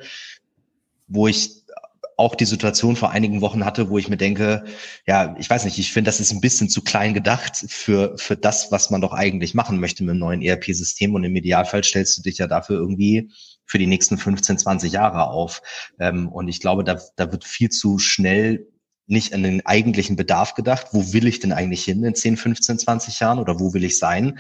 wo 1.08 1.27
ich 1.27 1.64
auch 2.17 2.36
die 2.36 2.45
Situation 2.45 2.95
vor 2.95 3.12
einigen 3.12 3.41
Wochen 3.41 3.65
hatte, 3.65 3.89
wo 3.89 3.98
ich 3.98 4.10
mir 4.10 4.17
denke, 4.17 4.63
ja, 5.05 5.36
ich 5.38 5.50
weiß 5.50 5.65
nicht, 5.65 5.77
ich 5.77 5.91
finde, 5.91 6.10
das 6.10 6.19
ist 6.19 6.31
ein 6.31 6.41
bisschen 6.41 6.69
zu 6.69 6.81
klein 6.81 7.13
gedacht 7.13 7.65
für, 7.67 8.17
für 8.17 8.38
das, 8.38 8.72
was 8.72 8.89
man 8.89 9.01
doch 9.01 9.13
eigentlich 9.13 9.53
machen 9.53 9.79
möchte 9.79 10.03
mit 10.03 10.12
einem 10.12 10.19
neuen 10.19 10.41
ERP-System. 10.41 11.13
Und 11.13 11.24
im 11.24 11.36
Idealfall 11.36 11.84
stellst 11.84 12.17
du 12.17 12.22
dich 12.22 12.38
ja 12.38 12.48
dafür 12.48 12.77
irgendwie 12.77 13.29
für 13.65 13.77
die 13.77 13.88
nächsten 13.88 14.17
15, 14.17 14.60
20 14.60 14.93
Jahre 14.93 15.27
auf. 15.27 15.62
Ähm, 16.00 16.29
und 16.29 16.48
ich 16.48 16.60
glaube, 16.60 16.84
da, 16.84 17.00
da 17.15 17.31
wird 17.31 17.43
viel 17.43 17.69
zu 17.69 18.00
schnell 18.00 18.67
nicht 19.07 19.34
an 19.34 19.43
den 19.43 19.65
eigentlichen 19.65 20.15
Bedarf 20.15 20.53
gedacht. 20.55 20.88
Wo 20.91 21.13
will 21.13 21.27
ich 21.27 21.39
denn 21.39 21.51
eigentlich 21.51 21.84
hin 21.84 22.03
in 22.03 22.15
10, 22.15 22.38
15, 22.38 22.79
20 22.79 23.19
Jahren 23.19 23.39
oder 23.39 23.60
wo 23.60 23.74
will 23.74 23.84
ich 23.84 24.00
sein? 24.00 24.39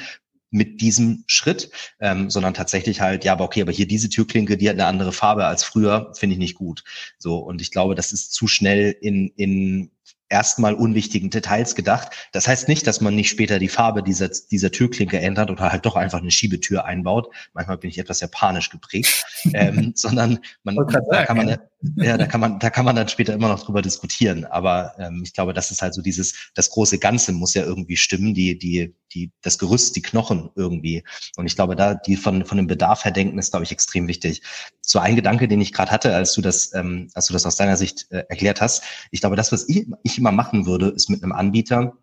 Mit 0.51 0.81
diesem 0.81 1.23
Schritt, 1.27 1.69
ähm, 1.99 2.29
sondern 2.29 2.53
tatsächlich 2.53 3.01
halt, 3.01 3.25
ja, 3.25 3.33
aber 3.33 3.43
okay, 3.43 3.61
aber 3.61 3.71
hier 3.71 3.87
diese 3.87 4.09
Türklinke, 4.09 4.57
die 4.57 4.69
hat 4.69 4.75
eine 4.75 4.85
andere 4.85 5.11
Farbe 5.11 5.45
als 5.45 5.63
früher, 5.63 6.11
finde 6.15 6.33
ich 6.33 6.39
nicht 6.39 6.55
gut. 6.55 6.83
So, 7.17 7.37
und 7.37 7.61
ich 7.61 7.71
glaube, 7.71 7.95
das 7.95 8.13
ist 8.13 8.33
zu 8.33 8.47
schnell 8.47 8.95
in, 9.01 9.29
in 9.35 9.91
erstmal 10.29 10.73
unwichtigen 10.73 11.29
Details 11.29 11.75
gedacht. 11.75 12.09
Das 12.31 12.47
heißt 12.47 12.67
nicht, 12.67 12.87
dass 12.87 12.99
man 13.01 13.15
nicht 13.15 13.29
später 13.29 13.59
die 13.59 13.67
Farbe 13.67 14.01
dieser, 14.01 14.29
dieser 14.29 14.71
Türklinke 14.71 15.19
ändert 15.19 15.51
oder 15.51 15.71
halt 15.71 15.85
doch 15.85 15.95
einfach 15.95 16.19
eine 16.19 16.31
Schiebetür 16.31 16.85
einbaut. 16.85 17.33
Manchmal 17.53 17.77
bin 17.77 17.89
ich 17.89 17.97
etwas 17.99 18.21
japanisch 18.21 18.69
geprägt, 18.69 19.25
ähm, 19.53 19.93
sondern 19.95 20.39
man, 20.63 20.75
da 21.09 21.25
kann 21.25 21.37
man, 21.37 21.57
ja, 21.97 22.17
da 22.17 22.27
kann 22.27 22.41
man, 22.41 22.59
da 22.59 22.69
kann 22.69 22.85
man 22.85 22.95
dann 22.95 23.07
später 23.07 23.33
immer 23.33 23.47
noch 23.47 23.63
drüber 23.63 23.81
diskutieren. 23.81 24.45
Aber 24.45 24.93
ähm, 24.97 25.21
ich 25.23 25.33
glaube, 25.33 25.53
das 25.53 25.71
ist 25.71 25.81
halt 25.81 25.93
so 25.93 26.01
dieses, 26.01 26.51
das 26.53 26.69
große 26.69 26.99
Ganze 26.99 27.31
muss 27.31 27.53
ja 27.53 27.63
irgendwie 27.63 27.97
stimmen, 27.97 28.33
die, 28.33 28.57
die, 28.57 28.95
die, 29.13 29.31
das 29.41 29.57
Gerüst, 29.57 29.95
die 29.95 30.01
Knochen 30.01 30.49
irgendwie. 30.55 31.03
Und 31.37 31.45
ich 31.47 31.55
glaube, 31.55 31.75
da 31.75 31.95
die 31.95 32.15
von, 32.15 32.45
von 32.45 32.57
dem 32.57 32.67
Bedarf 32.67 33.05
her 33.05 33.11
denken, 33.11 33.37
ist, 33.39 33.51
glaube 33.51 33.63
ich, 33.63 33.71
extrem 33.71 34.07
wichtig. 34.07 34.41
So 34.81 34.99
ein 34.99 35.15
Gedanke, 35.15 35.47
den 35.47 35.61
ich 35.61 35.73
gerade 35.73 35.91
hatte, 35.91 36.15
als 36.15 36.33
du 36.33 36.41
das, 36.41 36.73
ähm, 36.73 37.09
als 37.13 37.27
du 37.27 37.33
das 37.33 37.45
aus 37.45 37.55
deiner 37.55 37.77
Sicht 37.77 38.07
äh, 38.11 38.23
erklärt 38.29 38.61
hast. 38.61 38.83
Ich 39.11 39.21
glaube, 39.21 39.35
das, 39.35 39.51
was 39.51 39.67
ich, 39.67 39.87
ich 40.03 40.17
immer 40.17 40.31
machen 40.31 40.65
würde, 40.65 40.89
ist 40.89 41.09
mit 41.09 41.23
einem 41.23 41.31
Anbieter 41.31 41.93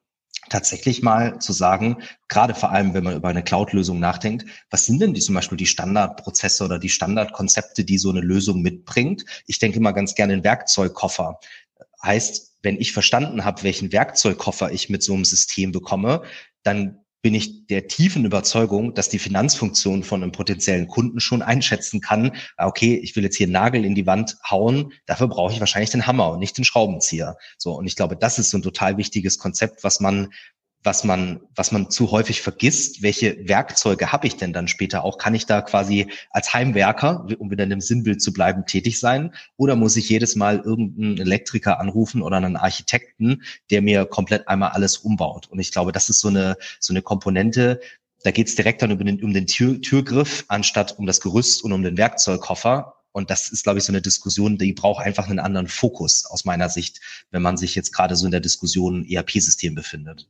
tatsächlich 0.48 1.02
mal 1.02 1.38
zu 1.38 1.52
sagen, 1.52 2.02
gerade 2.28 2.54
vor 2.54 2.70
allem, 2.70 2.94
wenn 2.94 3.04
man 3.04 3.16
über 3.16 3.28
eine 3.28 3.42
Cloud-Lösung 3.42 3.98
nachdenkt, 4.00 4.44
was 4.70 4.86
sind 4.86 5.00
denn 5.00 5.14
die 5.14 5.20
zum 5.20 5.34
Beispiel 5.34 5.56
die 5.56 5.66
Standardprozesse 5.66 6.64
oder 6.64 6.78
die 6.78 6.88
Standardkonzepte, 6.88 7.84
die 7.84 7.98
so 7.98 8.10
eine 8.10 8.20
Lösung 8.20 8.60
mitbringt? 8.62 9.24
Ich 9.46 9.58
denke 9.58 9.78
immer 9.78 9.92
ganz 9.92 10.14
gerne 10.14 10.34
in 10.34 10.44
Werkzeugkoffer. 10.44 11.38
Heißt, 12.02 12.52
wenn 12.62 12.80
ich 12.80 12.92
verstanden 12.92 13.44
habe, 13.44 13.62
welchen 13.62 13.92
Werkzeugkoffer 13.92 14.72
ich 14.72 14.88
mit 14.88 15.02
so 15.02 15.14
einem 15.14 15.24
System 15.24 15.72
bekomme, 15.72 16.22
dann 16.62 17.01
bin 17.22 17.34
ich 17.34 17.66
der 17.66 17.86
tiefen 17.86 18.24
Überzeugung, 18.24 18.94
dass 18.94 19.08
die 19.08 19.20
Finanzfunktion 19.20 20.02
von 20.02 20.22
einem 20.22 20.32
potenziellen 20.32 20.88
Kunden 20.88 21.20
schon 21.20 21.40
einschätzen 21.40 22.00
kann, 22.00 22.32
ah, 22.56 22.66
okay, 22.66 22.96
ich 22.96 23.14
will 23.14 23.22
jetzt 23.22 23.36
hier 23.36 23.46
einen 23.46 23.52
Nagel 23.52 23.84
in 23.84 23.94
die 23.94 24.06
Wand 24.06 24.36
hauen, 24.48 24.92
dafür 25.06 25.28
brauche 25.28 25.52
ich 25.52 25.60
wahrscheinlich 25.60 25.90
den 25.90 26.06
Hammer 26.06 26.32
und 26.32 26.40
nicht 26.40 26.58
den 26.58 26.64
Schraubenzieher. 26.64 27.36
So, 27.58 27.72
und 27.72 27.86
ich 27.86 27.94
glaube, 27.94 28.16
das 28.16 28.38
ist 28.38 28.50
so 28.50 28.58
ein 28.58 28.62
total 28.62 28.96
wichtiges 28.96 29.38
Konzept, 29.38 29.84
was 29.84 30.00
man 30.00 30.32
was 30.84 31.04
man, 31.04 31.40
was 31.54 31.70
man 31.70 31.90
zu 31.90 32.10
häufig 32.10 32.42
vergisst, 32.42 33.02
welche 33.02 33.48
Werkzeuge 33.48 34.10
habe 34.10 34.26
ich 34.26 34.36
denn 34.36 34.52
dann 34.52 34.66
später 34.66 35.04
auch? 35.04 35.16
Kann 35.16 35.34
ich 35.34 35.46
da 35.46 35.62
quasi 35.62 36.08
als 36.30 36.52
Heimwerker, 36.52 37.26
um 37.38 37.50
wieder 37.50 37.64
in 37.64 37.70
dem 37.70 37.80
Sinnbild 37.80 38.20
zu 38.20 38.32
bleiben, 38.32 38.66
tätig 38.66 38.98
sein? 38.98 39.32
Oder 39.56 39.76
muss 39.76 39.96
ich 39.96 40.08
jedes 40.08 40.34
Mal 40.34 40.58
irgendeinen 40.58 41.18
Elektriker 41.18 41.78
anrufen 41.78 42.22
oder 42.22 42.38
einen 42.38 42.56
Architekten, 42.56 43.42
der 43.70 43.82
mir 43.82 44.06
komplett 44.06 44.48
einmal 44.48 44.70
alles 44.70 44.96
umbaut? 44.96 45.48
Und 45.48 45.60
ich 45.60 45.70
glaube, 45.70 45.92
das 45.92 46.08
ist 46.08 46.20
so 46.20 46.28
eine, 46.28 46.56
so 46.80 46.92
eine 46.92 47.02
Komponente, 47.02 47.80
da 48.24 48.30
geht 48.30 48.48
es 48.48 48.54
direkt 48.54 48.82
dann 48.82 48.92
um 48.92 48.98
den, 48.98 49.22
um 49.22 49.32
den 49.32 49.46
Tür, 49.46 49.80
Türgriff, 49.80 50.44
anstatt 50.48 50.98
um 50.98 51.06
das 51.06 51.20
Gerüst 51.20 51.62
und 51.62 51.72
um 51.72 51.82
den 51.82 51.96
Werkzeugkoffer. 51.96 52.94
Und 53.12 53.30
das 53.30 53.50
ist, 53.50 53.62
glaube 53.62 53.78
ich, 53.78 53.84
so 53.84 53.92
eine 53.92 54.00
Diskussion, 54.00 54.58
die 54.58 54.72
braucht 54.72 55.04
einfach 55.04 55.28
einen 55.28 55.38
anderen 55.38 55.68
Fokus 55.68 56.24
aus 56.24 56.44
meiner 56.44 56.68
Sicht, 56.68 57.00
wenn 57.30 57.42
man 57.42 57.56
sich 57.56 57.74
jetzt 57.74 57.92
gerade 57.92 58.16
so 58.16 58.24
in 58.24 58.30
der 58.32 58.40
Diskussion 58.40 59.04
ERP-System 59.04 59.74
befindet. 59.74 60.28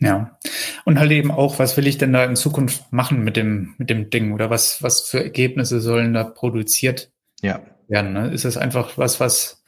Ja. 0.00 0.38
Und 0.84 0.98
halt 0.98 1.12
eben 1.12 1.30
auch, 1.30 1.58
was 1.58 1.76
will 1.76 1.86
ich 1.86 1.98
denn 1.98 2.12
da 2.12 2.24
in 2.24 2.36
Zukunft 2.36 2.92
machen 2.92 3.22
mit 3.22 3.36
dem, 3.36 3.74
mit 3.78 3.90
dem 3.90 4.10
Ding 4.10 4.32
oder 4.32 4.50
was, 4.50 4.82
was 4.82 5.02
für 5.02 5.22
Ergebnisse 5.22 5.80
sollen 5.80 6.12
da 6.12 6.24
produziert 6.24 7.10
ja. 7.42 7.60
werden? 7.88 8.12
Ne? 8.12 8.32
Ist 8.32 8.44
es 8.44 8.56
einfach 8.56 8.98
was, 8.98 9.20
was 9.20 9.62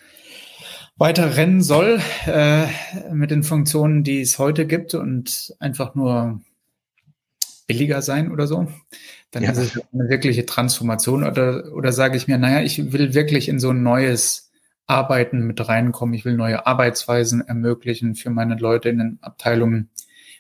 weiter 0.97 1.37
rennen 1.37 1.63
soll 1.63 2.01
äh, 2.27 2.67
mit 3.13 3.31
den 3.31 3.43
Funktionen, 3.43 4.03
die 4.03 4.21
es 4.21 4.39
heute 4.39 4.67
gibt 4.67 4.95
und 4.95 5.55
einfach 5.59 5.95
nur 5.95 6.41
billiger 7.67 8.03
sein 8.03 8.31
oder 8.31 8.47
so? 8.47 8.69
Dann 9.31 9.43
ja. 9.43 9.51
ist 9.51 9.59
es 9.59 9.81
eine 9.93 10.09
wirkliche 10.09 10.47
Transformation 10.47 11.25
oder, 11.25 11.73
oder 11.73 11.93
sage 11.93 12.17
ich 12.17 12.29
mir, 12.29 12.39
naja, 12.39 12.63
ich 12.63 12.93
will 12.93 13.15
wirklich 13.15 13.49
in 13.49 13.59
so 13.59 13.71
ein 13.71 13.83
neues 13.83 14.51
Arbeiten 14.87 15.41
mit 15.41 15.67
reinkommen. 15.69 16.15
Ich 16.15 16.25
will 16.25 16.37
neue 16.37 16.67
Arbeitsweisen 16.67 17.41
ermöglichen 17.41 18.15
für 18.15 18.31
meine 18.31 18.57
Leute 18.57 18.89
in 18.89 18.99
den 18.99 19.19
Abteilungen 19.21 19.91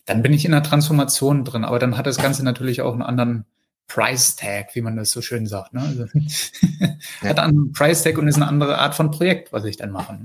dann 0.06 0.22
bin 0.22 0.32
ich 0.32 0.44
in 0.44 0.52
der 0.52 0.62
Transformation 0.62 1.44
drin. 1.44 1.64
Aber 1.64 1.78
dann 1.78 1.96
hat 1.96 2.06
das 2.06 2.16
Ganze 2.16 2.44
natürlich 2.44 2.80
auch 2.80 2.92
einen 2.92 3.02
anderen 3.02 3.44
Price 3.88 4.36
Tag, 4.36 4.74
wie 4.74 4.80
man 4.80 4.96
das 4.96 5.10
so 5.10 5.20
schön 5.20 5.46
sagt. 5.46 5.74
Ne? 5.74 5.80
Also, 5.80 6.06
ja. 7.22 7.28
Hat 7.28 7.38
einen 7.38 7.72
Price 7.72 8.02
Tag 8.02 8.18
und 8.18 8.28
ist 8.28 8.36
eine 8.36 8.48
andere 8.48 8.78
Art 8.78 8.94
von 8.94 9.10
Projekt, 9.10 9.52
was 9.52 9.64
ich 9.64 9.76
dann 9.76 9.90
mache. 9.90 10.18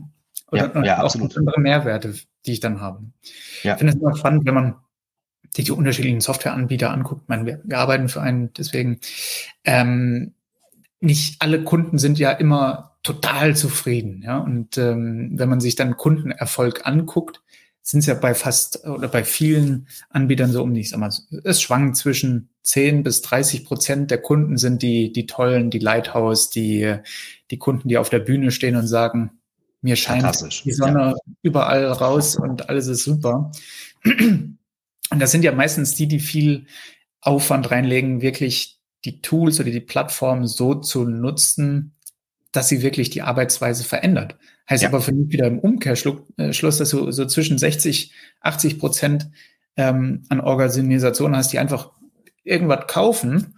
Oder 0.52 0.74
ja, 0.76 0.84
ja, 0.84 1.00
auch 1.00 1.06
absolut. 1.06 1.38
andere 1.38 1.60
Mehrwerte, 1.60 2.14
die 2.46 2.54
ich 2.54 2.60
dann 2.60 2.82
habe. 2.82 3.04
Ja. 3.64 3.74
Ich 3.74 3.80
finde 3.80 3.94
es 3.94 4.00
immer 4.00 4.16
spannend, 4.16 4.46
wenn 4.46 4.54
man 4.54 4.76
sich 5.54 5.66
die 5.66 5.72
unterschiedlichen 5.72 6.22
Softwareanbieter 6.22 6.92
anguckt. 6.92 7.28
meine, 7.28 7.46
wir, 7.46 7.62
wir 7.64 7.78
arbeiten 7.78 8.10
für 8.10 8.22
einen, 8.22 8.54
deswegen 8.54 9.00
ähm, 9.64 10.34
nicht 11.00 11.42
alle 11.42 11.64
Kunden 11.64 11.98
sind 11.98 12.20
ja 12.20 12.32
immer 12.32 12.96
total 13.04 13.56
zufrieden. 13.56 14.22
Ja? 14.24 14.38
Und 14.38 14.78
ähm, 14.78 15.32
wenn 15.34 15.50
man 15.50 15.60
sich 15.60 15.76
dann 15.76 15.98
Kundenerfolg 15.98 16.86
anguckt, 16.86 17.42
sind 17.82 18.02
es 18.02 18.06
ja 18.06 18.14
bei 18.14 18.34
fast 18.36 18.86
oder 18.86 19.08
bei 19.08 19.24
vielen 19.24 19.88
Anbietern 20.10 20.52
so 20.52 20.64
um 20.64 20.72
mal, 20.72 21.10
es 21.44 21.62
schwankt 21.62 21.98
zwischen 21.98 22.50
10 22.64 23.04
bis 23.04 23.22
30 23.22 23.66
Prozent 23.66 24.12
der 24.12 24.22
Kunden 24.22 24.58
sind 24.58 24.82
die, 24.84 25.12
die 25.12 25.26
tollen, 25.26 25.72
die 25.72 25.80
Lighthouse, 25.80 26.50
die, 26.50 26.96
die 27.50 27.58
Kunden, 27.58 27.90
die 27.90 27.98
auf 27.98 28.10
der 28.10 28.20
Bühne 28.20 28.52
stehen 28.52 28.76
und 28.76 28.88
sagen, 28.88 29.42
mir 29.82 29.96
scheint 29.96 30.24
die 30.64 30.74
Sonne 30.74 31.00
ja. 31.00 31.34
überall 31.42 31.86
raus 31.86 32.36
und 32.36 32.70
alles 32.70 32.88
ist 32.88 33.04
super. 33.04 33.52
Und 34.06 35.20
das 35.20 35.32
sind 35.32 35.44
ja 35.44 35.52
meistens 35.52 35.96
die, 35.96 36.08
die 36.08 36.20
viel 36.20 36.68
Aufwand 37.20 37.72
reinlegen, 37.72 38.22
wirklich 38.22 38.80
die 39.06 39.22
Tools 39.22 39.60
oder 39.60 39.72
die 39.72 39.80
Plattform 39.80 40.46
so 40.46 40.76
zu 40.76 41.04
nutzen, 41.06 41.96
dass 42.52 42.68
sie 42.68 42.82
wirklich 42.82 43.10
die 43.10 43.22
Arbeitsweise 43.22 43.84
verändert. 43.84 44.38
Heißt 44.70 44.84
ja. 44.84 44.90
aber 44.90 45.02
für 45.02 45.14
mich 45.14 45.32
wieder 45.32 45.48
im 45.48 45.60
Umkehrschluss, 45.60 46.22
äh, 46.38 46.80
dass 46.80 46.90
du 46.90 47.12
so 47.12 47.26
zwischen 47.26 47.58
60, 47.58 48.14
80 48.42 48.80
Prozent 48.80 49.30
ähm, 49.78 50.24
an 50.30 50.42
Organisationen 50.42 51.36
hast, 51.36 51.54
die 51.54 51.60
einfach 51.60 51.92
irgendwas 52.44 52.88
kaufen 52.88 53.56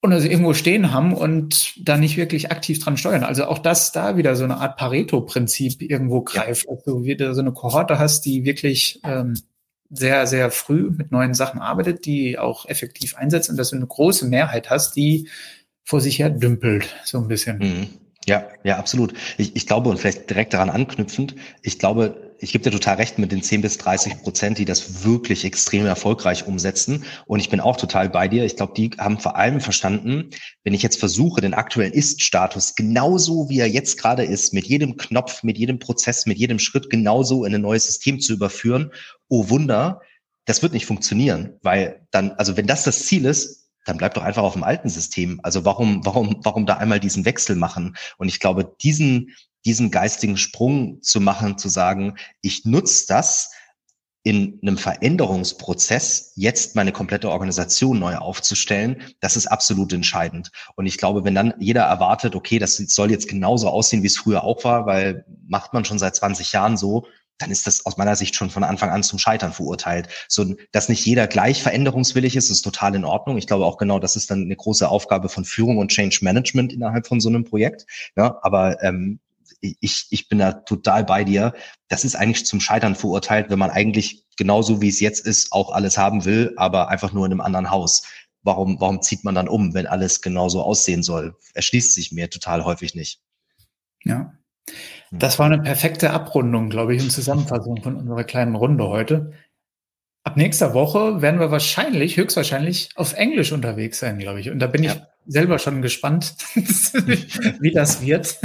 und 0.00 0.12
also 0.12 0.28
irgendwo 0.28 0.54
stehen 0.54 0.92
haben 0.92 1.12
und 1.12 1.74
da 1.86 1.96
nicht 1.96 2.16
wirklich 2.16 2.50
aktiv 2.50 2.82
dran 2.82 2.96
steuern. 2.96 3.22
Also 3.22 3.44
auch 3.44 3.58
das 3.58 3.92
da 3.92 4.16
wieder 4.16 4.34
so 4.34 4.44
eine 4.44 4.56
Art 4.56 4.76
Pareto-Prinzip 4.76 5.82
irgendwo 5.82 6.22
greift, 6.22 6.66
ja. 6.66 6.74
dass 6.74 6.84
du 6.84 7.04
wieder 7.04 7.34
so 7.34 7.40
eine 7.40 7.52
Kohorte 7.52 7.98
hast, 7.98 8.22
die 8.22 8.44
wirklich 8.44 9.00
ähm, 9.04 9.34
sehr, 9.90 10.26
sehr 10.26 10.50
früh 10.50 10.90
mit 10.90 11.10
neuen 11.10 11.34
Sachen 11.34 11.60
arbeitet, 11.60 12.06
die 12.06 12.38
auch 12.38 12.66
effektiv 12.66 13.16
einsetzt 13.16 13.50
und 13.50 13.56
dass 13.56 13.70
du 13.70 13.76
eine 13.76 13.86
große 13.86 14.26
Mehrheit 14.26 14.70
hast, 14.70 14.96
die 14.96 15.28
vor 15.84 16.00
sich 16.00 16.18
her 16.18 16.30
dümpelt, 16.30 16.94
so 17.04 17.18
ein 17.18 17.28
bisschen. 17.28 17.58
Mhm. 17.58 17.88
Ja, 18.26 18.48
ja, 18.64 18.76
absolut. 18.76 19.14
Ich, 19.38 19.56
ich 19.56 19.66
glaube, 19.66 19.88
und 19.88 19.98
vielleicht 19.98 20.28
direkt 20.28 20.52
daran 20.52 20.70
anknüpfend, 20.70 21.34
ich 21.62 21.78
glaube, 21.78 22.34
ich 22.38 22.52
gebe 22.52 22.64
dir 22.64 22.70
total 22.70 22.96
recht 22.96 23.18
mit 23.18 23.32
den 23.32 23.42
10 23.42 23.60
bis 23.60 23.76
30 23.78 24.22
Prozent, 24.22 24.58
die 24.58 24.64
das 24.64 25.04
wirklich 25.04 25.44
extrem 25.44 25.84
erfolgreich 25.84 26.46
umsetzen. 26.46 27.04
Und 27.26 27.40
ich 27.40 27.50
bin 27.50 27.60
auch 27.60 27.76
total 27.76 28.08
bei 28.08 28.28
dir. 28.28 28.44
Ich 28.44 28.56
glaube, 28.56 28.72
die 28.76 28.90
haben 28.98 29.18
vor 29.18 29.36
allem 29.36 29.60
verstanden, 29.60 30.30
wenn 30.64 30.74
ich 30.74 30.82
jetzt 30.82 30.98
versuche, 30.98 31.40
den 31.40 31.54
aktuellen 31.54 31.92
Ist-Status 31.92 32.74
genauso 32.74 33.48
wie 33.48 33.60
er 33.60 33.68
jetzt 33.68 33.98
gerade 33.98 34.24
ist, 34.24 34.54
mit 34.54 34.66
jedem 34.66 34.96
Knopf, 34.96 35.42
mit 35.42 35.58
jedem 35.58 35.78
Prozess, 35.78 36.24
mit 36.24 36.38
jedem 36.38 36.58
Schritt 36.58 36.88
genauso 36.88 37.44
in 37.44 37.54
ein 37.54 37.60
neues 37.60 37.86
System 37.86 38.20
zu 38.20 38.32
überführen, 38.32 38.90
oh 39.28 39.48
Wunder, 39.50 40.00
das 40.46 40.62
wird 40.62 40.72
nicht 40.72 40.86
funktionieren, 40.86 41.58
weil 41.62 42.06
dann, 42.10 42.32
also 42.32 42.56
wenn 42.56 42.66
das 42.66 42.84
das 42.84 43.04
Ziel 43.04 43.24
ist, 43.26 43.59
dann 43.84 43.96
bleib 43.96 44.14
doch 44.14 44.22
einfach 44.22 44.42
auf 44.42 44.52
dem 44.54 44.64
alten 44.64 44.88
System. 44.88 45.40
Also 45.42 45.64
warum, 45.64 46.04
warum, 46.04 46.36
warum 46.42 46.66
da 46.66 46.76
einmal 46.76 47.00
diesen 47.00 47.24
Wechsel 47.24 47.56
machen? 47.56 47.96
Und 48.18 48.28
ich 48.28 48.40
glaube, 48.40 48.74
diesen, 48.82 49.34
diesen 49.64 49.90
geistigen 49.90 50.36
Sprung 50.36 51.02
zu 51.02 51.20
machen, 51.20 51.58
zu 51.58 51.68
sagen, 51.68 52.16
ich 52.42 52.64
nutze 52.64 53.06
das 53.08 53.50
in 54.22 54.58
einem 54.60 54.76
Veränderungsprozess, 54.76 56.32
jetzt 56.36 56.76
meine 56.76 56.92
komplette 56.92 57.30
Organisation 57.30 57.98
neu 57.98 58.16
aufzustellen, 58.16 59.02
das 59.20 59.34
ist 59.34 59.46
absolut 59.46 59.94
entscheidend. 59.94 60.50
Und 60.76 60.84
ich 60.84 60.98
glaube, 60.98 61.24
wenn 61.24 61.34
dann 61.34 61.54
jeder 61.58 61.84
erwartet, 61.84 62.36
okay, 62.36 62.58
das 62.58 62.76
soll 62.76 63.10
jetzt 63.10 63.28
genauso 63.28 63.68
aussehen, 63.68 64.02
wie 64.02 64.08
es 64.08 64.18
früher 64.18 64.44
auch 64.44 64.62
war, 64.62 64.84
weil 64.84 65.24
macht 65.48 65.72
man 65.72 65.86
schon 65.86 65.98
seit 65.98 66.16
20 66.16 66.52
Jahren 66.52 66.76
so, 66.76 67.06
dann 67.40 67.50
ist 67.50 67.66
das 67.66 67.86
aus 67.86 67.96
meiner 67.96 68.16
Sicht 68.16 68.36
schon 68.36 68.50
von 68.50 68.64
Anfang 68.64 68.90
an 68.90 69.02
zum 69.02 69.18
Scheitern 69.18 69.52
verurteilt. 69.52 70.08
So, 70.28 70.54
dass 70.72 70.88
nicht 70.88 71.04
jeder 71.04 71.26
gleich 71.26 71.62
veränderungswillig 71.62 72.36
ist, 72.36 72.50
ist 72.50 72.62
total 72.62 72.94
in 72.94 73.04
Ordnung. 73.04 73.38
Ich 73.38 73.46
glaube 73.46 73.64
auch 73.64 73.78
genau, 73.78 73.98
das 73.98 74.16
ist 74.16 74.30
dann 74.30 74.42
eine 74.42 74.56
große 74.56 74.88
Aufgabe 74.88 75.28
von 75.28 75.44
Führung 75.44 75.78
und 75.78 75.90
Change 75.90 76.18
Management 76.22 76.72
innerhalb 76.72 77.06
von 77.06 77.20
so 77.20 77.28
einem 77.28 77.44
Projekt. 77.44 77.86
Ja, 78.16 78.38
aber 78.42 78.82
ähm, 78.82 79.20
ich, 79.60 80.06
ich 80.10 80.28
bin 80.28 80.38
da 80.38 80.52
total 80.52 81.04
bei 81.04 81.24
dir. 81.24 81.54
Das 81.88 82.04
ist 82.04 82.14
eigentlich 82.14 82.46
zum 82.46 82.60
Scheitern 82.60 82.94
verurteilt, 82.94 83.50
wenn 83.50 83.58
man 83.58 83.70
eigentlich 83.70 84.24
genauso 84.36 84.80
wie 84.80 84.88
es 84.88 85.00
jetzt 85.00 85.26
ist, 85.26 85.52
auch 85.52 85.70
alles 85.70 85.98
haben 85.98 86.24
will, 86.24 86.54
aber 86.56 86.88
einfach 86.88 87.12
nur 87.12 87.26
in 87.26 87.32
einem 87.32 87.40
anderen 87.40 87.70
Haus. 87.70 88.02
Warum, 88.42 88.80
warum 88.80 89.02
zieht 89.02 89.24
man 89.24 89.34
dann 89.34 89.48
um, 89.48 89.74
wenn 89.74 89.86
alles 89.86 90.22
genauso 90.22 90.62
aussehen 90.62 91.02
soll? 91.02 91.36
Erschließt 91.54 91.94
sich 91.94 92.10
mir 92.10 92.30
total 92.30 92.64
häufig 92.64 92.94
nicht. 92.94 93.20
Ja, 94.02 94.32
das 95.10 95.38
war 95.38 95.46
eine 95.46 95.60
perfekte 95.60 96.10
Abrundung, 96.10 96.70
glaube 96.70 96.94
ich, 96.94 97.02
und 97.02 97.10
Zusammenfassung 97.10 97.82
von 97.82 97.96
unserer 97.96 98.24
kleinen 98.24 98.54
Runde 98.54 98.88
heute. 98.88 99.32
Ab 100.22 100.36
nächster 100.36 100.74
Woche 100.74 101.22
werden 101.22 101.40
wir 101.40 101.50
wahrscheinlich, 101.50 102.16
höchstwahrscheinlich 102.16 102.90
auf 102.94 103.14
Englisch 103.14 103.52
unterwegs 103.52 103.98
sein, 103.98 104.18
glaube 104.18 104.40
ich. 104.40 104.50
Und 104.50 104.58
da 104.58 104.66
bin 104.66 104.82
ja. 104.82 104.92
ich 104.92 105.00
selber 105.26 105.58
schon 105.58 105.80
gespannt, 105.80 106.34
wie 106.54 107.72
das 107.72 108.02
wird 108.02 108.38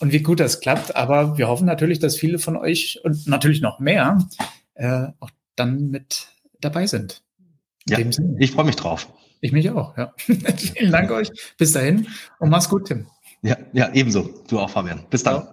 und 0.00 0.12
wie 0.12 0.20
gut 0.20 0.40
das 0.40 0.60
klappt. 0.60 0.96
Aber 0.96 1.36
wir 1.36 1.48
hoffen 1.48 1.66
natürlich, 1.66 1.98
dass 1.98 2.16
viele 2.16 2.38
von 2.38 2.56
euch 2.56 3.00
und 3.04 3.26
natürlich 3.26 3.60
noch 3.60 3.80
mehr 3.80 4.26
äh, 4.74 5.08
auch 5.20 5.30
dann 5.56 5.90
mit 5.90 6.28
dabei 6.60 6.86
sind. 6.86 7.22
In 7.88 8.10
ja, 8.10 8.24
ich 8.38 8.52
freue 8.52 8.64
mich 8.64 8.76
drauf. 8.76 9.12
Ich 9.42 9.52
mich 9.52 9.70
auch, 9.70 9.96
ja. 9.96 10.12
Vielen 10.16 10.92
Dank 10.92 11.10
euch. 11.10 11.30
Bis 11.56 11.72
dahin 11.72 12.06
und 12.38 12.50
mach's 12.50 12.68
gut, 12.68 12.86
Tim. 12.88 13.06
Ja, 13.42 13.56
ja, 13.72 13.90
ebenso. 13.92 14.42
Du 14.48 14.58
auch, 14.58 14.70
Fabian. 14.70 15.06
Bis 15.10 15.22
dann. 15.22 15.34
Ja. 15.36 15.52